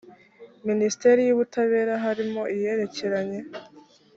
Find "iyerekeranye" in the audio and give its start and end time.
2.55-3.39